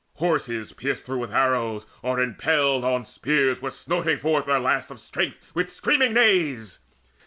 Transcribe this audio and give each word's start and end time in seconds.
Horses 0.15 0.73
pierced 0.73 1.05
through 1.05 1.19
with 1.19 1.31
arrows, 1.31 1.85
or 2.01 2.19
impaled 2.19 2.83
On 2.83 3.05
spears, 3.05 3.61
were 3.61 3.69
snorting 3.69 4.17
forth 4.17 4.47
their 4.47 4.57
last 4.59 4.89
of 4.89 4.99
strength 4.99 5.37
With 5.53 5.71
screaming 5.71 6.13
neighings. 6.13 6.79